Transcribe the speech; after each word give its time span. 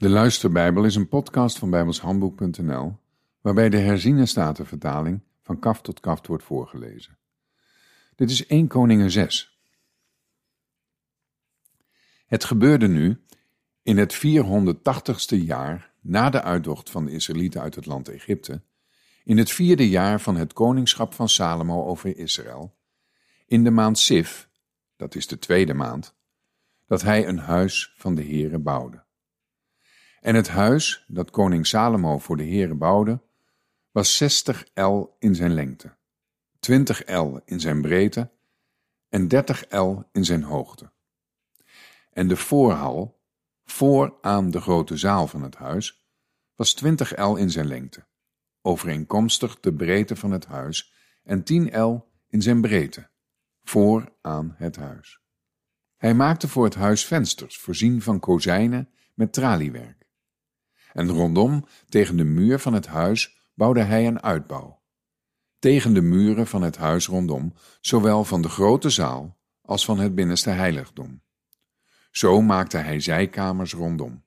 De 0.00 0.08
Luisterbijbel 0.08 0.84
is 0.84 0.94
een 0.94 1.08
podcast 1.08 1.58
van 1.58 1.70
bijbelshandboek.nl 1.70 2.96
waarbij 3.40 3.68
de 3.68 3.78
herziene 3.78 4.26
statenvertaling 4.26 5.20
van 5.40 5.58
kaf 5.58 5.80
tot 5.80 6.00
kaft 6.00 6.26
wordt 6.26 6.44
voorgelezen. 6.44 7.18
Dit 8.14 8.30
is 8.30 8.46
1 8.46 8.66
Koningen 8.66 9.10
6. 9.10 9.58
Het 12.26 12.44
gebeurde 12.44 12.88
nu 12.88 13.24
in 13.82 13.98
het 13.98 14.16
480ste 14.16 15.36
jaar 15.44 15.92
na 16.00 16.30
de 16.30 16.42
uittocht 16.42 16.90
van 16.90 17.04
de 17.04 17.12
Israëlieten 17.12 17.60
uit 17.60 17.74
het 17.74 17.86
land 17.86 18.08
Egypte, 18.08 18.62
in 19.24 19.38
het 19.38 19.50
vierde 19.50 19.88
jaar 19.88 20.20
van 20.20 20.36
het 20.36 20.52
koningschap 20.52 21.14
van 21.14 21.28
Salomo 21.28 21.84
over 21.84 22.16
Israël, 22.16 22.76
in 23.46 23.64
de 23.64 23.70
maand 23.70 23.98
Sif, 23.98 24.48
dat 24.96 25.14
is 25.14 25.26
de 25.26 25.38
tweede 25.38 25.74
maand, 25.74 26.14
dat 26.86 27.02
hij 27.02 27.28
een 27.28 27.38
huis 27.38 27.94
van 27.96 28.14
de 28.14 28.22
Heere 28.22 28.58
bouwde. 28.58 29.08
En 30.20 30.34
het 30.34 30.48
huis 30.48 31.04
dat 31.08 31.30
koning 31.30 31.66
Salomo 31.66 32.18
voor 32.18 32.36
de 32.36 32.44
Heere 32.44 32.74
bouwde, 32.74 33.20
was 33.90 34.16
zestig 34.16 34.66
el 34.74 35.16
in 35.18 35.34
zijn 35.34 35.54
lengte, 35.54 35.96
twintig 36.58 37.02
el 37.04 37.40
in 37.44 37.60
zijn 37.60 37.82
breedte 37.82 38.30
en 39.08 39.28
dertig 39.28 39.64
el 39.64 40.08
in 40.12 40.24
zijn 40.24 40.42
hoogte. 40.42 40.90
En 42.12 42.28
de 42.28 42.36
voorhal, 42.36 43.20
voor 43.64 44.18
aan 44.20 44.50
de 44.50 44.60
grote 44.60 44.96
zaal 44.96 45.26
van 45.26 45.42
het 45.42 45.54
huis, 45.54 46.06
was 46.54 46.74
twintig 46.74 47.14
el 47.14 47.36
in 47.36 47.50
zijn 47.50 47.66
lengte, 47.66 48.06
overeenkomstig 48.62 49.60
de 49.60 49.74
breedte 49.74 50.16
van 50.16 50.30
het 50.30 50.46
huis, 50.46 50.92
en 51.24 51.42
tien 51.42 51.70
el 51.70 52.10
in 52.28 52.42
zijn 52.42 52.60
breedte, 52.60 53.08
voor 53.62 54.12
aan 54.20 54.54
het 54.56 54.76
huis. 54.76 55.20
Hij 55.96 56.14
maakte 56.14 56.48
voor 56.48 56.64
het 56.64 56.74
huis 56.74 57.04
vensters, 57.04 57.58
voorzien 57.58 58.02
van 58.02 58.20
kozijnen 58.20 58.88
met 59.14 59.32
traliewerk. 59.32 59.99
En 60.92 61.10
rondom, 61.10 61.64
tegen 61.88 62.16
de 62.16 62.24
muur 62.24 62.58
van 62.58 62.72
het 62.72 62.86
huis, 62.86 63.48
bouwde 63.54 63.82
hij 63.82 64.06
een 64.06 64.22
uitbouw. 64.22 64.82
Tegen 65.58 65.94
de 65.94 66.00
muren 66.00 66.46
van 66.46 66.62
het 66.62 66.76
huis 66.76 67.06
rondom, 67.06 67.54
zowel 67.80 68.24
van 68.24 68.42
de 68.42 68.48
grote 68.48 68.90
zaal 68.90 69.38
als 69.62 69.84
van 69.84 69.98
het 69.98 70.14
binnenste 70.14 70.50
heiligdom. 70.50 71.22
Zo 72.10 72.42
maakte 72.42 72.76
hij 72.76 73.00
zijkamers 73.00 73.72
rondom. 73.72 74.24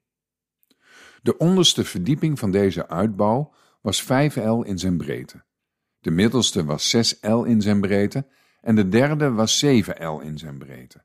De 1.22 1.38
onderste 1.38 1.84
verdieping 1.84 2.40
van 2.40 2.52
deze 2.52 2.88
uitbouw 2.88 3.54
was 3.82 4.04
vijf 4.04 4.36
el 4.36 4.64
in 4.64 4.80
zijn 4.80 4.98
breedte. 4.98 5.44
De 6.00 6.12
middelste 6.12 6.66
was 6.66 6.90
zes 6.90 7.20
el 7.20 7.44
in 7.44 7.62
zijn 7.62 7.82
breedte 7.82 8.28
en 8.62 8.76
de 8.76 8.90
derde 8.90 9.32
was 9.32 9.60
zeven 9.60 10.00
el 10.00 10.20
in 10.20 10.38
zijn 10.38 10.58
breedte. 10.58 11.04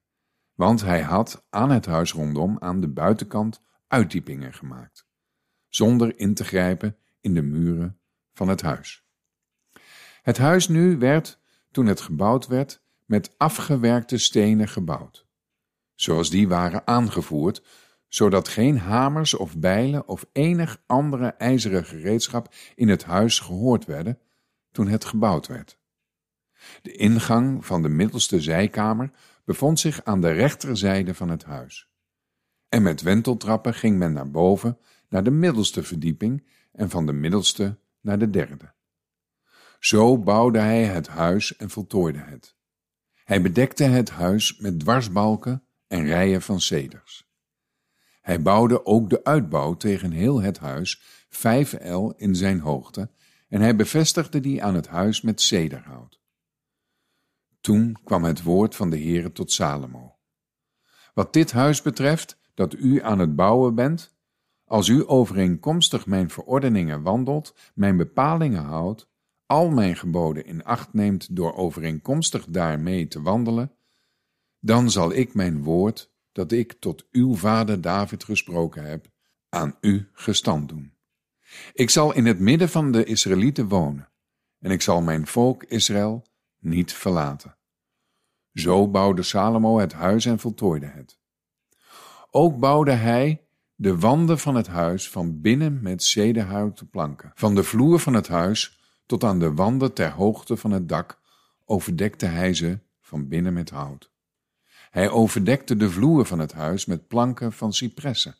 Want 0.55 0.81
hij 0.81 1.03
had 1.03 1.47
aan 1.51 1.71
het 1.71 1.87
huis 1.87 2.13
rondom 2.13 2.57
aan 2.59 2.81
de 2.81 2.89
buitenkant 2.89 3.63
uitdiepingen 3.87 4.53
gemaakt 4.53 5.08
zonder 5.69 6.19
in 6.19 6.35
te 6.35 6.45
grijpen 6.45 6.97
in 7.21 7.35
de 7.35 7.43
muren 7.43 7.99
van 8.33 8.49
het 8.49 8.63
huis. 8.63 9.05
Het 10.23 10.39
huis 10.39 10.69
nu 10.69 10.99
werd, 10.99 11.39
toen 11.71 11.87
het 11.87 12.01
gebouwd 12.01 12.47
werd, 12.47 12.83
met 13.05 13.35
afgewerkte 13.39 14.19
stenen 14.19 14.69
gebouwd, 14.69 15.27
zoals 15.95 16.31
die 16.31 16.49
waren 16.49 16.87
aangevoerd, 16.87 17.63
zodat 18.09 18.49
geen 18.49 18.79
hamers 18.79 19.35
of 19.35 19.59
bijlen 19.59 20.09
of 20.09 20.27
enig 20.33 20.83
andere 20.87 21.27
ijzeren 21.29 21.85
gereedschap 21.85 22.55
in 22.75 22.89
het 22.89 23.05
huis 23.05 23.41
gehoord 23.41 23.85
werden 23.85 24.19
toen 24.73 24.89
het 24.89 25.05
gebouwd 25.05 25.47
werd. 25.47 25.79
De 26.83 26.93
ingang 26.93 27.67
van 27.67 27.83
de 27.83 27.89
middelste 27.89 28.41
zijkamer 28.41 29.11
bevond 29.45 29.81
zich 29.81 30.05
aan 30.05 30.21
de 30.21 30.33
rechterzijde 30.33 31.15
van 31.15 31.29
het 31.29 31.45
huis. 31.45 31.89
En 32.69 32.83
met 32.83 33.03
wenteltrappen 33.03 33.75
ging 33.75 33.99
men 33.99 34.13
naar 34.13 34.31
boven 34.31 34.79
naar 35.09 35.25
de 35.25 35.31
middelste 35.31 35.83
verdieping 35.83 36.47
en 36.73 36.91
van 36.91 37.07
de 37.07 37.13
middelste 37.13 37.79
naar 38.01 38.19
de 38.19 38.31
derde. 38.31 38.75
Zo 39.79 40.19
bouwde 40.19 40.59
hij 40.59 40.85
het 40.85 41.09
huis 41.09 41.57
en 41.57 41.71
voltooide 41.71 42.19
het. 42.19 42.57
Hij 43.25 43.43
bedekte 43.43 43.85
het 43.85 44.11
huis 44.11 44.59
met 44.59 44.81
dwarsbalken 44.81 45.65
en 45.87 46.05
rijen 46.05 46.43
van 46.43 46.61
ceders. 46.61 47.27
Hij 48.21 48.43
bouwde 48.43 48.87
ook 48.87 49.11
de 49.11 49.25
uitbouw 49.25 49.75
tegen 49.75 50.11
heel 50.11 50.43
het 50.43 50.59
huis, 50.59 51.03
vijf 51.29 51.73
el 51.73 52.15
in 52.17 52.35
zijn 52.35 52.61
hoogte, 52.61 53.11
en 53.49 53.61
hij 53.61 53.77
bevestigde 53.77 54.41
die 54.41 54.65
aan 54.65 54.75
het 54.75 54.87
huis 54.87 55.21
met 55.21 55.41
cederhout. 55.41 56.21
Toen 57.61 57.97
kwam 58.05 58.25
het 58.25 58.43
woord 58.43 58.75
van 58.75 58.91
de 58.91 58.99
Heere 58.99 59.33
tot 59.33 59.53
Salomo. 59.53 60.19
Wat 61.15 61.33
dit 61.33 61.53
huis 61.53 61.83
betreft, 61.83 62.39
dat 62.55 62.75
u 62.75 63.03
aan 63.03 63.19
het 63.19 63.37
bouwen 63.37 63.75
bent, 63.75 64.18
als 64.69 64.89
u 64.89 65.09
overeenkomstig 65.09 66.07
mijn 66.07 66.31
verordeningen 66.31 67.03
wandelt, 67.03 67.55
mijn 67.75 67.97
bepalingen 67.97 68.65
houdt, 68.65 69.09
al 69.47 69.71
mijn 69.71 69.97
geboden 69.97 70.45
in 70.45 70.65
acht 70.65 70.93
neemt 70.93 71.37
door 71.37 71.55
overeenkomstig 71.55 72.47
daarmee 72.47 73.09
te 73.09 73.23
wandelen, 73.23 73.73
dan 74.61 74.91
zal 74.91 75.13
ik 75.13 75.35
mijn 75.35 75.63
woord, 75.63 76.13
dat 76.33 76.53
ik 76.53 76.73
tot 76.73 77.07
uw 77.11 77.35
vader 77.35 77.81
David 77.81 78.25
gesproken 78.25 78.85
heb, 78.85 79.07
aan 79.49 79.77
u 79.81 80.09
gestand 80.13 80.69
doen. 80.69 80.93
Ik 81.73 81.91
zal 81.91 82.15
in 82.15 82.27
het 82.27 82.39
midden 82.39 82.69
van 82.69 82.93
de 82.93 83.05
Israëlieten 83.05 83.69
wonen, 83.69 84.09
en 84.59 84.71
ik 84.71 84.83
zal 84.83 85.03
mijn 85.03 85.27
volk 85.27 85.65
Israël 85.65 86.27
niet 86.59 86.93
verlaten. 86.93 87.57
Zo 88.53 88.89
bouwde 88.89 89.23
Salomo 89.23 89.79
het 89.79 89.93
huis 89.93 90.27
en 90.27 90.39
voltooide 90.39 90.87
het. 90.87 91.19
Ook 92.31 92.59
bouwde 92.59 92.93
hij 92.93 93.48
de 93.81 93.99
wanden 93.99 94.39
van 94.39 94.55
het 94.55 94.67
huis 94.67 95.11
van 95.11 95.41
binnen 95.41 95.83
met 95.83 96.03
zedenhouten 96.03 96.91
planken. 96.91 97.33
Van 97.35 97.55
de 97.55 97.63
vloer 97.63 97.99
van 97.99 98.15
het 98.15 98.29
huis 98.29 98.81
tot 99.07 99.25
aan 99.25 99.39
de 99.39 99.55
wanden 99.55 99.93
ter 99.93 100.11
hoogte 100.11 100.57
van 100.57 100.71
het 100.71 100.89
dak 100.89 101.21
overdekte 101.65 102.27
hij 102.27 102.55
ze 102.55 102.79
van 103.01 103.29
binnen 103.29 103.53
met 103.53 103.71
hout. 103.71 104.13
Hij 104.91 105.11
overdekte 105.11 105.77
de 105.77 105.91
vloer 105.91 106.27
van 106.27 106.39
het 106.39 106.53
huis 106.53 106.87
met 106.87 107.09
planken 107.09 107.53
van 107.53 107.73
cipressen. 107.73 108.37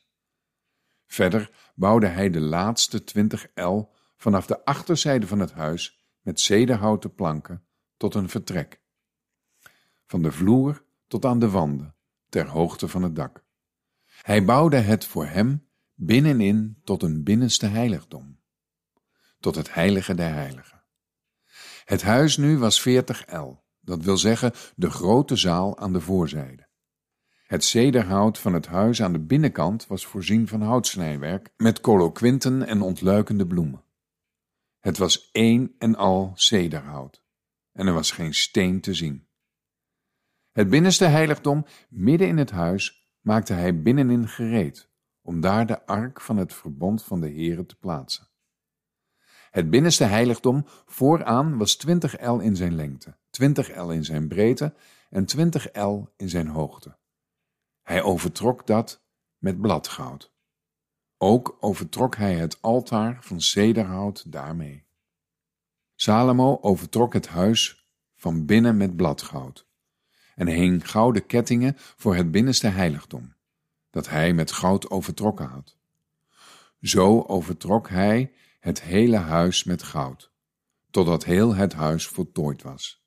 Verder 1.07 1.51
bouwde 1.75 2.07
hij 2.07 2.31
de 2.31 2.41
laatste 2.41 3.05
twintig 3.05 3.47
el 3.55 3.95
vanaf 4.17 4.47
de 4.47 4.65
achterzijde 4.65 5.27
van 5.27 5.39
het 5.39 5.53
huis 5.53 6.09
met 6.21 6.41
zedenhouten 6.41 7.15
planken 7.15 7.65
tot 7.97 8.15
een 8.15 8.29
vertrek. 8.29 8.81
Van 10.07 10.23
de 10.23 10.33
vloer 10.33 10.85
tot 11.07 11.25
aan 11.25 11.39
de 11.39 11.51
wanden 11.51 11.95
ter 12.29 12.47
hoogte 12.47 12.89
van 12.89 13.03
het 13.03 13.17
dak. 13.17 13.47
Hij 14.23 14.45
bouwde 14.45 14.77
het 14.77 15.05
voor 15.05 15.27
hem 15.27 15.69
binnenin 15.95 16.81
tot 16.85 17.03
een 17.03 17.23
binnenste 17.25 17.67
heiligdom, 17.67 18.41
tot 19.41 19.55
het 19.55 19.75
heilige 19.75 20.15
der 20.15 20.33
heiligen. 20.33 20.83
Het 21.85 22.03
huis 22.03 22.37
nu 22.37 22.59
was 22.59 22.81
veertig 22.81 23.25
el, 23.25 23.65
dat 23.81 24.03
wil 24.03 24.17
zeggen 24.17 24.53
de 24.77 24.91
grote 24.91 25.37
zaal 25.37 25.79
aan 25.79 25.93
de 25.93 26.01
voorzijde. 26.01 26.69
Het 27.47 27.65
zederhout 27.65 28.39
van 28.39 28.53
het 28.53 28.67
huis 28.67 29.03
aan 29.03 29.13
de 29.13 29.21
binnenkant 29.21 29.87
was 29.87 30.07
voorzien 30.07 30.49
van 30.49 30.63
houtsnijwerk 30.63 31.53
met 31.57 31.81
koloquinten 31.81 32.67
en 32.67 32.83
ontluikende 32.83 33.47
bloemen. 33.47 33.85
Het 34.79 34.99
was 34.99 35.31
één 35.33 35.75
en 35.79 35.97
al 35.97 36.33
zederhout, 36.35 37.23
en 37.73 37.87
er 37.87 37.93
was 37.93 38.11
geen 38.11 38.35
steen 38.35 38.81
te 38.81 38.95
zien. 38.95 39.27
Het 40.53 40.71
binnenste 40.71 41.05
heiligdom, 41.05 41.67
midden 41.89 42.29
in 42.29 42.39
het 42.39 42.51
huis, 42.51 42.98
maakte 43.21 43.53
hij 43.53 43.83
binnenin 43.83 44.29
gereed, 44.29 44.91
om 45.23 45.41
daar 45.41 45.67
de 45.67 45.87
ark 45.87 46.21
van 46.21 46.37
het 46.37 46.55
verbond 46.55 47.05
van 47.05 47.21
de 47.21 47.29
Heere 47.29 47.67
te 47.67 47.77
plaatsen. 47.77 48.29
Het 49.51 49.71
binnenste 49.71 50.05
heiligdom 50.05 50.65
vooraan 50.87 51.59
was 51.59 51.77
twintig 51.77 52.17
el 52.17 52.41
in 52.41 52.57
zijn 52.57 52.75
lengte, 52.75 53.17
twintig 53.31 53.71
el 53.71 53.93
in 53.93 54.05
zijn 54.05 54.29
breedte 54.29 54.75
en 55.11 55.25
twintig 55.25 55.69
el 55.69 56.13
in 56.17 56.29
zijn 56.29 56.47
hoogte. 56.47 56.97
Hij 57.83 58.03
overtrok 58.03 58.67
dat 58.67 59.05
met 59.39 59.61
bladgoud. 59.61 60.33
Ook 61.17 61.57
overtrok 61.61 62.17
hij 62.17 62.35
het 62.35 62.63
altaar 62.63 63.19
van 63.21 63.41
cederhout 63.41 64.33
daarmee. 64.33 64.87
Salomo 65.95 66.59
overtrok 66.61 67.13
het 67.13 67.29
huis 67.29 67.89
van 68.15 68.47
binnen 68.47 68.77
met 68.77 68.97
bladgoud 68.97 69.68
en 70.39 70.47
hing 70.47 70.91
gouden 70.91 71.27
kettingen 71.27 71.75
voor 71.77 72.15
het 72.15 72.31
binnenste 72.31 72.67
heiligdom, 72.67 73.35
dat 73.91 74.09
hij 74.09 74.33
met 74.33 74.53
goud 74.53 74.91
overtrokken 74.91 75.47
had. 75.47 75.77
Zo 76.81 77.23
overtrok 77.23 77.89
hij 77.89 78.33
het 78.61 78.83
hele 78.83 79.17
huis 79.17 79.65
met 79.65 79.83
goud, 79.83 80.33
totdat 80.91 81.25
heel 81.25 81.55
het 81.55 81.73
huis 81.73 82.07
voltooid 82.07 82.63
was. 82.63 83.07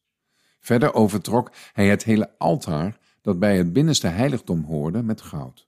Verder 0.60 0.94
overtrok 0.94 1.52
hij 1.74 1.88
het 1.88 2.04
hele 2.04 2.38
altaar 2.38 3.00
dat 3.22 3.40
bij 3.40 3.58
het 3.58 3.74
binnenste 3.74 4.08
heiligdom 4.08 4.64
hoorde 4.64 5.04
met 5.04 5.22
goud. 5.22 5.68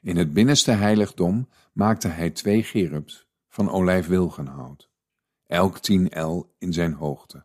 In 0.00 0.16
het 0.16 0.32
binnenste 0.32 0.70
heiligdom 0.70 1.48
maakte 1.72 2.08
hij 2.08 2.30
twee 2.30 2.62
gerubs 2.62 3.26
van 3.48 3.70
olijfwilgenhout, 3.70 4.90
elk 5.46 5.78
tien 5.78 6.10
el 6.10 6.54
in 6.58 6.72
zijn 6.72 6.92
hoogte. 6.92 7.44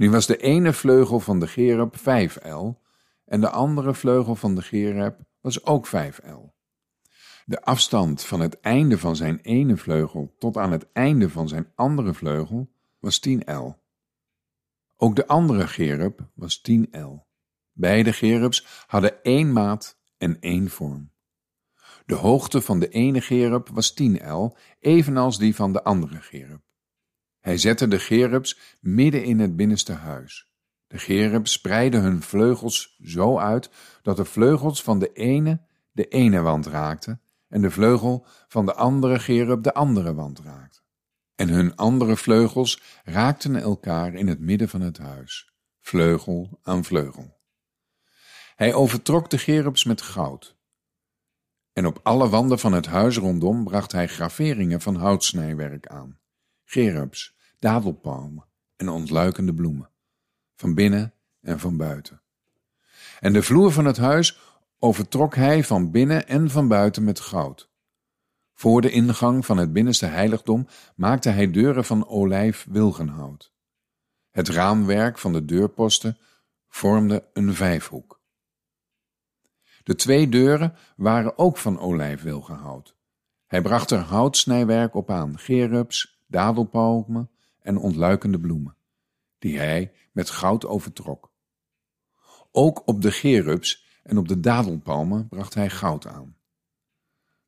Nu 0.00 0.10
was 0.10 0.26
de 0.26 0.36
ene 0.36 0.72
vleugel 0.72 1.20
van 1.20 1.40
de 1.40 1.46
gerub 1.46 1.96
vijf 1.96 2.36
el 2.36 2.80
en 3.24 3.40
de 3.40 3.50
andere 3.50 3.94
vleugel 3.94 4.34
van 4.34 4.54
de 4.54 4.62
gerub 4.62 5.18
was 5.40 5.64
ook 5.64 5.86
vijf 5.86 6.18
el. 6.18 6.54
De 7.44 7.62
afstand 7.62 8.24
van 8.24 8.40
het 8.40 8.60
einde 8.60 8.98
van 8.98 9.16
zijn 9.16 9.38
ene 9.40 9.76
vleugel 9.76 10.34
tot 10.38 10.56
aan 10.56 10.72
het 10.72 10.92
einde 10.92 11.30
van 11.30 11.48
zijn 11.48 11.72
andere 11.74 12.14
vleugel 12.14 12.70
was 12.98 13.18
10 13.18 13.44
el. 13.44 13.82
Ook 14.96 15.16
de 15.16 15.26
andere 15.26 15.68
gerub 15.68 16.28
was 16.34 16.60
10 16.60 16.88
el. 16.90 17.26
Beide 17.72 18.12
gerubs 18.12 18.84
hadden 18.86 19.22
één 19.22 19.52
maat 19.52 19.98
en 20.18 20.40
één 20.40 20.70
vorm. 20.70 21.12
De 22.06 22.14
hoogte 22.14 22.60
van 22.60 22.78
de 22.78 22.88
ene 22.88 23.20
gerub 23.20 23.68
was 23.68 23.92
10 23.92 24.18
el, 24.18 24.56
evenals 24.78 25.38
die 25.38 25.54
van 25.54 25.72
de 25.72 25.82
andere 25.84 26.20
gerub. 26.20 26.68
Hij 27.40 27.58
zette 27.58 27.88
de 27.88 27.98
gerubs 27.98 28.58
midden 28.80 29.24
in 29.24 29.38
het 29.38 29.56
binnenste 29.56 29.92
huis. 29.92 30.48
De 30.86 30.98
gerubs 30.98 31.52
spreidden 31.52 32.02
hun 32.02 32.22
vleugels 32.22 32.98
zo 33.02 33.38
uit 33.38 33.70
dat 34.02 34.16
de 34.16 34.24
vleugels 34.24 34.82
van 34.82 34.98
de 34.98 35.12
ene 35.12 35.60
de 35.92 36.08
ene 36.08 36.40
wand 36.40 36.66
raakten 36.66 37.20
en 37.48 37.60
de 37.60 37.70
vleugel 37.70 38.26
van 38.48 38.66
de 38.66 38.74
andere 38.74 39.18
gerub 39.18 39.62
de 39.62 39.74
andere 39.74 40.14
wand 40.14 40.40
raakte. 40.40 40.80
En 41.34 41.48
hun 41.48 41.76
andere 41.76 42.16
vleugels 42.16 42.82
raakten 43.04 43.56
elkaar 43.56 44.14
in 44.14 44.28
het 44.28 44.40
midden 44.40 44.68
van 44.68 44.80
het 44.80 44.98
huis, 44.98 45.52
vleugel 45.80 46.58
aan 46.62 46.84
vleugel. 46.84 47.38
Hij 48.56 48.74
overtrok 48.74 49.30
de 49.30 49.38
gerubs 49.38 49.84
met 49.84 50.02
goud. 50.02 50.56
En 51.72 51.86
op 51.86 52.00
alle 52.02 52.28
wanden 52.28 52.58
van 52.58 52.72
het 52.72 52.86
huis 52.86 53.16
rondom 53.16 53.64
bracht 53.64 53.92
hij 53.92 54.08
graveringen 54.08 54.80
van 54.80 54.94
houtsnijwerk 54.94 55.86
aan, 55.86 56.19
gerubs, 56.70 57.36
dadelpalmen 57.58 58.46
en 58.76 58.88
ontluikende 58.88 59.54
bloemen, 59.54 59.90
van 60.56 60.74
binnen 60.74 61.14
en 61.40 61.58
van 61.58 61.76
buiten. 61.76 62.22
En 63.20 63.32
de 63.32 63.42
vloer 63.42 63.72
van 63.72 63.84
het 63.84 63.96
huis 63.96 64.40
overtrok 64.78 65.34
hij 65.34 65.64
van 65.64 65.90
binnen 65.90 66.28
en 66.28 66.50
van 66.50 66.68
buiten 66.68 67.04
met 67.04 67.20
goud. 67.20 67.70
Voor 68.54 68.80
de 68.80 68.90
ingang 68.90 69.46
van 69.46 69.56
het 69.56 69.72
binnenste 69.72 70.06
heiligdom 70.06 70.66
maakte 70.94 71.28
hij 71.28 71.50
deuren 71.50 71.84
van 71.84 72.08
olijf-wilgenhout. 72.08 73.52
Het 74.30 74.48
raamwerk 74.48 75.18
van 75.18 75.32
de 75.32 75.44
deurposten 75.44 76.18
vormde 76.68 77.28
een 77.32 77.54
vijfhoek. 77.54 78.20
De 79.82 79.94
twee 79.94 80.28
deuren 80.28 80.76
waren 80.96 81.38
ook 81.38 81.56
van 81.56 81.78
olijfwilgenhout. 81.78 82.96
Hij 83.46 83.62
bracht 83.62 83.90
er 83.90 83.98
houtsnijwerk 83.98 84.94
op 84.94 85.10
aan, 85.10 85.38
gerubs, 85.38 86.19
dadelpalmen 86.30 87.30
en 87.62 87.76
ontluikende 87.76 88.40
bloemen, 88.40 88.76
die 89.38 89.58
hij 89.58 89.92
met 90.12 90.30
goud 90.30 90.66
overtrok. 90.66 91.32
Ook 92.52 92.82
op 92.86 93.02
de 93.02 93.10
gerubs 93.10 94.00
en 94.02 94.18
op 94.18 94.28
de 94.28 94.40
dadelpalmen 94.40 95.28
bracht 95.28 95.54
hij 95.54 95.70
goud 95.70 96.06
aan. 96.06 96.36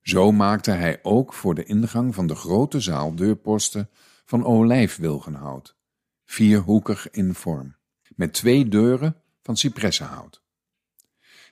Zo 0.03 0.33
maakte 0.33 0.71
hij 0.71 0.99
ook 1.03 1.33
voor 1.33 1.55
de 1.55 1.65
ingang 1.65 2.15
van 2.15 2.27
de 2.27 2.35
grote 2.35 2.81
zaal 2.81 3.15
deurposten 3.15 3.91
van 4.25 4.45
olijfwilgenhout, 4.45 5.77
vierhoekig 6.25 7.11
in 7.11 7.35
vorm, 7.35 7.77
met 8.17 8.33
twee 8.33 8.69
deuren 8.69 9.17
van 9.43 9.57
cipressenhout. 9.57 10.43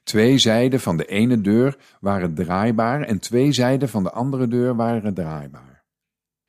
Twee 0.03 0.39
zijden 0.39 0.81
van 0.81 0.97
de 0.97 1.07
ene 1.07 1.41
deur 1.41 1.79
waren 2.01 2.35
draaibaar 2.35 3.03
en 3.03 3.19
twee 3.19 3.53
zijden 3.53 3.89
van 3.89 4.03
de 4.03 4.11
andere 4.11 4.49
deur 4.49 4.77
waren 4.77 5.15
draaibaar. 5.15 5.70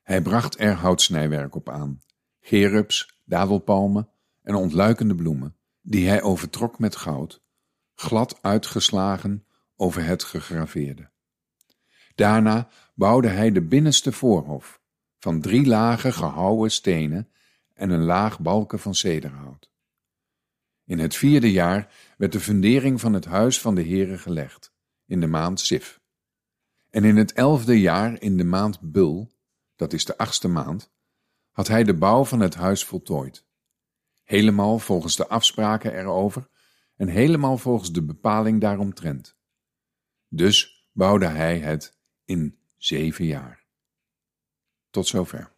Hij 0.01 0.21
bracht 0.21 0.59
er 0.59 0.73
houtsnijwerk 0.73 1.55
op 1.55 1.69
aan, 1.69 1.99
gerubs, 2.39 3.21
dadelpalmen 3.23 4.09
en 4.41 4.55
ontluikende 4.55 5.15
bloemen, 5.15 5.55
die 5.81 6.07
hij 6.07 6.21
overtrok 6.21 6.79
met 6.79 6.95
goud, 6.95 7.43
glad 7.93 8.41
uitgeslagen 8.41 9.45
over 9.75 10.05
het 10.05 10.23
gegraveerde. 10.23 11.09
Daarna 12.15 12.69
bouwde 12.95 13.27
hij 13.27 13.51
de 13.51 13.61
binnenste 13.61 14.11
voorhof, 14.11 14.81
van 15.19 15.41
drie 15.41 15.65
lagen 15.65 16.13
gehouwen 16.13 16.71
stenen 16.71 17.31
en 17.73 17.89
een 17.89 18.03
laag 18.03 18.39
balken 18.39 18.79
van 18.79 18.95
cederhout. 18.95 19.71
In 20.85 20.99
het 20.99 21.15
vierde 21.15 21.51
jaar 21.51 22.13
werd 22.17 22.31
de 22.31 22.39
fundering 22.39 22.99
van 22.99 23.13
het 23.13 23.25
huis 23.25 23.61
van 23.61 23.75
de 23.75 23.83
Heere 23.83 24.17
gelegd, 24.17 24.73
in 25.05 25.19
de 25.19 25.27
maand 25.27 25.59
Sif. 25.59 25.99
En 26.89 27.03
in 27.03 27.17
het 27.17 27.33
elfde 27.33 27.79
jaar, 27.79 28.21
in 28.21 28.37
de 28.37 28.43
maand 28.43 28.79
Bul, 28.81 29.31
dat 29.81 29.93
is 29.93 30.05
de 30.05 30.17
achtste 30.17 30.47
maand, 30.47 30.91
had 31.51 31.67
hij 31.67 31.83
de 31.83 31.93
bouw 31.93 32.25
van 32.25 32.39
het 32.39 32.55
huis 32.55 32.85
voltooid. 32.85 33.45
Helemaal 34.23 34.79
volgens 34.79 35.15
de 35.15 35.27
afspraken 35.27 35.97
erover 35.97 36.49
en 36.95 37.07
helemaal 37.07 37.57
volgens 37.57 37.91
de 37.91 38.03
bepaling 38.03 38.61
daaromtrent. 38.61 39.37
Dus 40.27 40.87
bouwde 40.91 41.25
hij 41.25 41.59
het 41.59 41.97
in 42.25 42.59
zeven 42.77 43.25
jaar. 43.25 43.65
Tot 44.89 45.07
zover. 45.07 45.50